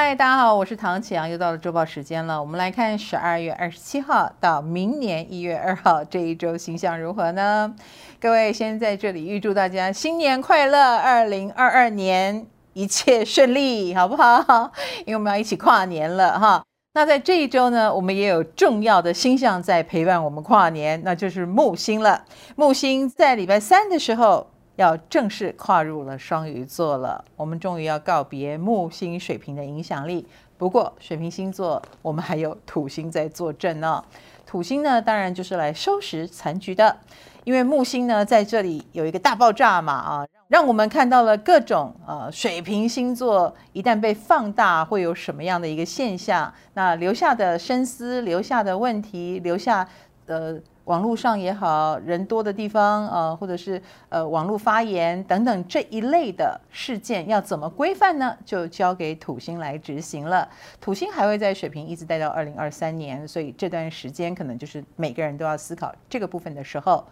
[0.00, 2.40] 嗨，大家好，我是唐启阳，又到了周报时间了。
[2.40, 7.74] 我们来看十二月二十七号到明年一月二号这一周星象如何呢？
[8.20, 14.70] 各位先在这里预祝大家新年快乐，二零二二年一切顺利，好不好？
[15.04, 16.62] 因为我们要一起跨年了哈。
[16.94, 22.24] 那在这一周呢，我们也有重要的星象在陪伴我们跨年，那就是木星了。
[22.54, 24.46] 木星在礼拜三的时候。
[24.78, 30.24] 要正式跨入了双鱼座了，我们终于要告别木星水瓶的影响力。
[30.56, 34.04] 不过，水瓶星座我们还有土星在坐镇呢。
[34.46, 36.96] 土星呢，当然就是来收拾残局的，
[37.42, 49.88] 因为木星呢在这里有一个大爆炸嘛啊，让我们看到了各种呃水瓶星座一旦被放大会有什么样的一个现象，那留下的深思，留下的问题，留下
[50.26, 50.56] 呃。
[50.88, 58.34] 网络上也好，人多的地方，呃，或者是呃网络发言等等这一类的事件，要怎么规范呢？
[58.42, 60.48] 就交给土星来执行了。
[60.80, 67.04] 土星还会在水瓶一直待到二零二三年，所以这段时间可能就是每个人都要思考这个部分的时候。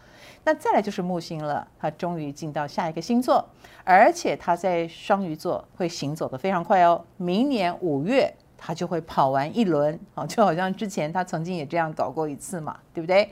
[0.44, 3.44] 那再来就是木星了，它终于进到下一个星座，
[3.84, 7.04] 而且它在双鱼座会行走得非常快哦。
[7.18, 13.28] 明年五月它就会跑完一轮，哦，就好像之前它曾经也这样搞过一次嘛，对不对？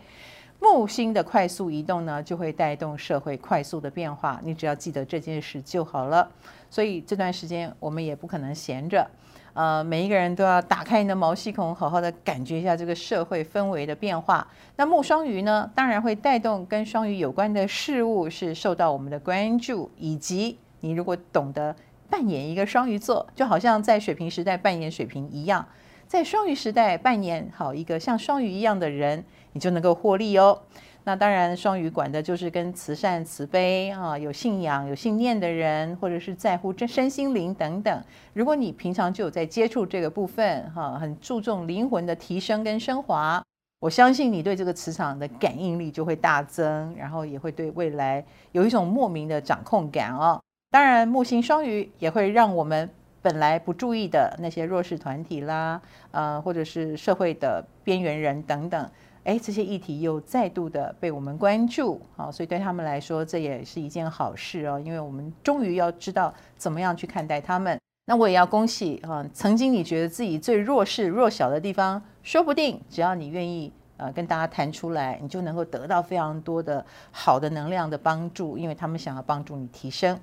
[0.65, 4.41] 木星的快速移动呢，就会带动社会快速的变化。
[4.43, 6.27] 你只要记得这件事就好了。
[6.71, 9.07] 所以这段时间我们也不可能闲着，
[9.53, 14.49] 呃，每一个人都要打开你的毛细孔，好好的感觉一下这个社会氛围的变化。
[14.77, 21.77] 那木双鱼呢，当然会带动跟双鱼有关的事物是受到我们的关注，以及你如果懂得
[22.09, 25.65] 扮演一个双鱼座，就好像在水瓶时代扮演水瓶一样。
[26.07, 30.61] 在双鱼时代扮演好一个像双鱼一样的人，你就能够获利哦。
[31.07, 38.03] 那当然，双鱼管的就是跟慈善、慈悲啊，有信仰、有信念的人，或者是在乎这身心灵等等。
[38.33, 43.43] 如果你平常就有在接触这个部分，哈，很注重灵魂的提升跟升华，
[43.81, 50.41] 我相信你对这个磁场的感应力就会大增，然后也会对未来有一种莫名的掌控感哦。
[50.71, 52.89] 当然，木星双鱼也会让我们。
[53.25, 55.81] 本来不注意的那些弱势团体啦，
[56.11, 58.91] 呃，或者是社会的边缘人等等，
[59.25, 67.81] 哎，这些议题又再度的被我们关注，好，所以对他们来说，这也是一件好事哦，因为我们终于要知道怎么样去看待他们。
[68.05, 80.21] 那我也要恭喜啊，曾经你觉得自己最弱势、弱小的地方，说不定只要你愿意呃跟大家谈出来，你就能够得到非常多的好的能量的帮助，因为他们想要帮助你提升，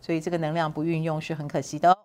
[0.00, 1.96] 所以这个能量不运用是很可惜的哦。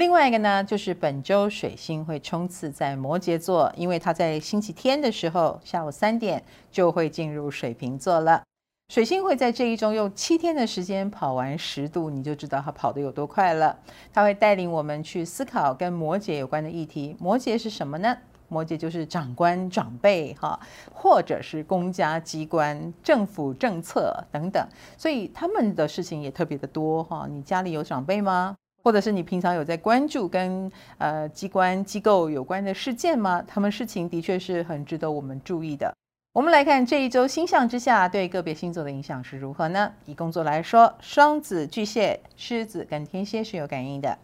[0.00, 8.42] 另外一个呢，就是本周水星会冲刺在摩羯座，因为它在星期天的时候下午三点就会进入水瓶座了。
[8.88, 13.78] 水星会在这一周用七天的时间跑完十度，你就知道它跑得有多快了。
[14.10, 17.14] 它会带领我们去思考跟摩羯有关的议题。
[17.20, 18.16] 摩羯是什么呢？
[18.48, 20.58] 摩羯就是长官、长辈哈，
[20.94, 27.26] 或者是公家机关、政府政策等等，所以他们的事情也特别的多哈。
[27.28, 28.56] 你家里有长辈吗？
[28.82, 33.42] 或者是你平常有在关注跟呃机关机构有关的事件吗？
[33.46, 35.92] 他们事情的确是很值得我们注意的。
[36.32, 39.92] 我们来看这一周星象之下对个别星座的影响是如何呢？
[40.06, 44.16] 以工作来说，双子、巨蟹、狮子跟天蝎是有感应的。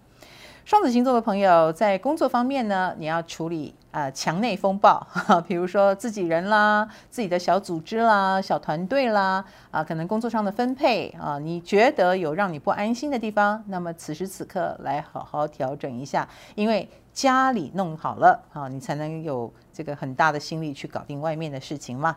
[0.67, 5.07] 双子星座的朋友在工作方面呢，你要处理啊墙内风暴，
[5.47, 22.17] 比如说自己人啦、自己的小组织啦、小团队啦，啊，可能工作上的分配啊，你觉得有让你不安心的地方，那么此时此刻来好好调整一下，因为家里弄好了啊，你才能有这个很大的心力去搞定外面的事情嘛。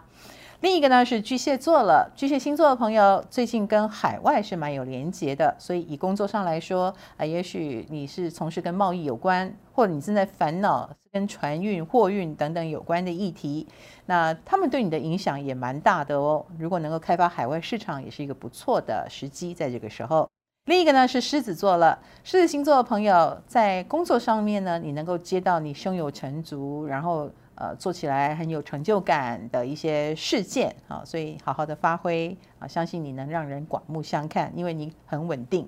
[0.61, 13.65] 另一个呢是巨蟹座了，巨蟹星座的朋友最近跟海外是蛮有连结的，所以以工作上来说啊，也许你是从事跟贸易有关，或者你正在烦恼跟船运、货运等等有关的议题，
[14.07, 16.45] 那他们对你的影响也蛮大的哦。
[16.57, 20.29] 如果能够开发海外市场，也是一个不错的时机，在这个时候。
[20.65, 27.31] 另一个呢是狮子座了，狮子星座的朋友在工作上面呢，你能够接到你胸有成竹，然后。
[27.59, 35.67] 呃，做起来很有成就感的一些事件啊，所以好好的发挥啊，相信你能让人刮目相看，因为你很稳定。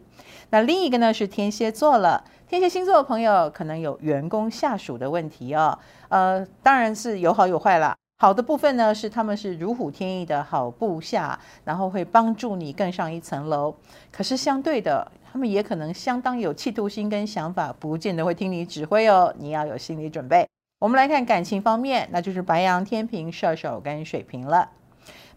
[0.52, 5.78] 那另一个呢是天蝎座了，天蝎星座的朋友可能有员工下属的问题哦，
[6.08, 7.94] 呃，当然是有好有坏啦。
[8.20, 13.76] 好的部分呢是他们是如虎添翼的好部下，然后会帮助你更上一层楼。
[14.12, 20.48] 可是相对的，他们也可能相当有企图心跟想法，不见得会听你指挥哦，你要有心理准备。
[20.82, 24.68] 我们来看感情方面，那就是白羊、天秤、射手跟水瓶了。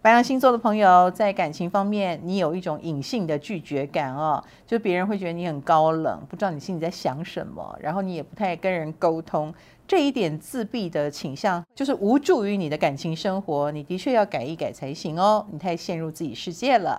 [0.01, 9.53] 白羊星座的朋友在感情方面，你有一种隐性的拒绝感哦，就别人会觉得你很高冷，不知道你心里在想什么，然后你也不太跟人沟通，
[9.87, 16.99] 这一点自闭的倾向就是无助于你的感情生活，你的确要改一改才行哦，你太陷入自己世界了。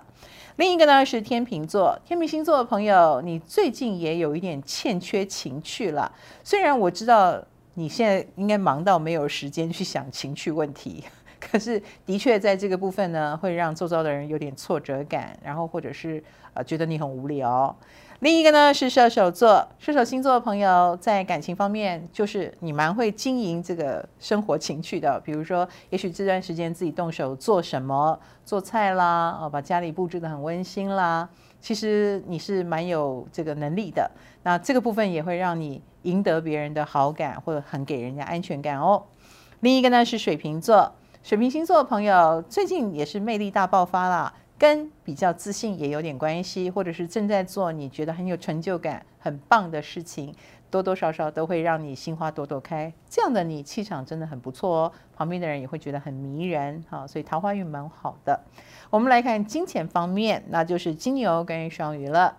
[0.54, 6.12] 另一个呢是天秤座，天秤星座的朋友，你最近也有一点欠缺情趣了。
[6.44, 7.42] 虽然我知道
[7.78, 11.04] 你现在应该忙到没有时间去想情趣问题，
[11.48, 16.22] 可是的确在这个部分呢，会让周遭的人有点挫折感，然后或者是
[16.54, 17.74] 呃觉得你很无聊。
[18.20, 25.20] 另一个呢是射手座，射手星座的朋友在感情方面，就是你蛮会经营这个生活情趣的。
[25.20, 31.28] 比如说，也许这段时间自己动手做什么，做菜啦，哦，把家里布置得很温馨啦。
[31.60, 34.10] 其实你是蛮有这个能力的。
[34.44, 39.02] 那这个部分也会让你赢得别人的好感，或者很给人家安全感哦。
[39.60, 40.94] 另一个呢是水瓶座，
[41.26, 44.32] 水瓶星座的朋友最近也是魅力大爆发啦。
[44.56, 50.32] 跟比较自信也有点关系，或者是正在做你觉得很有成就感、很棒的事情，
[50.70, 52.92] 多多少少都会让你心花朵朵开。
[53.10, 56.84] 这样的你气场真的很不错哦，旁边的人也会觉得很迷人。
[56.88, 58.40] 好，所以桃花运蛮好的。
[58.88, 62.36] 我们来看金钱方面，那就是金牛跟双鱼了。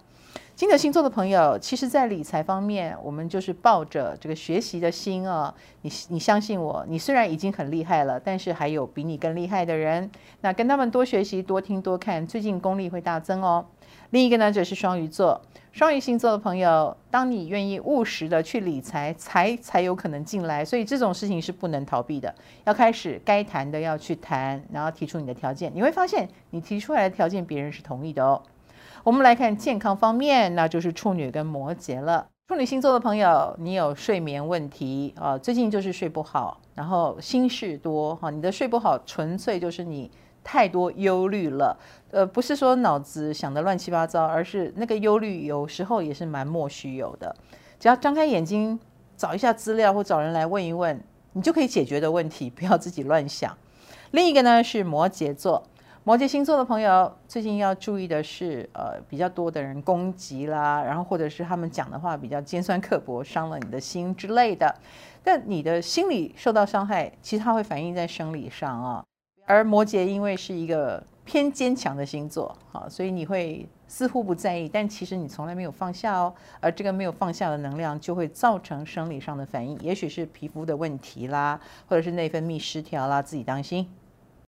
[0.58, 5.54] 金牛星座的朋友，其实，在理财方面，我们就是抱着这个学习的心啊。
[5.84, 10.10] 你你相信我，你虽然已经很厉害了，但是还有比你更厉害的人。
[10.42, 13.64] 那跟他们多学习、多听、多看，最近功力会大增哦。
[14.10, 15.40] 另一个呢，就是双鱼座。
[15.72, 20.66] 双鱼星座的朋友，当你愿意务实的去理财，财才有可能进来。
[20.66, 22.34] 所以这种事情是不能逃避的，
[22.64, 25.72] 要开始该谈的要去谈，然后提出你的条件。
[25.76, 28.42] 你会发现，你提出来的条件，别人是同意的哦。
[29.08, 32.28] 我们来看健康方面，那就是处女跟摩羯了。
[32.50, 38.30] 处女星座的朋友，你有睡眠问题啊，最近就是睡不好，然后心事多哈。
[38.30, 40.12] 你的睡不好，纯粹就是你
[40.44, 41.80] 太多忧虑了。
[42.12, 47.34] 呃，不是说脑子想得乱七八糟，而是那个忧虑有时候也是蛮莫须有的。
[47.80, 48.78] 只要张开眼睛
[49.16, 51.02] 找一下资料，或找人来问一问，
[51.32, 53.58] 你就可以解决的问题，不要自己乱想。
[54.12, 55.64] 另一个呢是摩羯座。
[56.08, 64.74] 摩羯星座的朋友，最近要注意的是，呃，比较多的人攻击啦，然后或者是他们讲的话比较尖酸刻薄，伤了你的心之类的。
[65.22, 69.04] 但你的心理受到伤害，其实它会反映在生理上啊。
[69.46, 76.34] 而摩羯因为是一个偏坚强的星座，好，所以你会似乎不在意，但其实你从来没有放下哦。
[76.62, 81.60] 而这个没有放下的能量，就会造成生理上的反应，也许是皮肤的问题啦，
[81.90, 83.86] 或者是内分泌失调啦，自己当心。